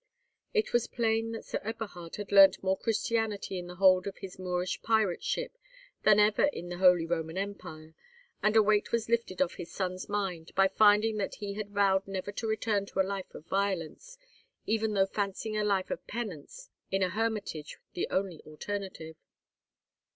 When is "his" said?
4.17-4.39, 9.57-9.71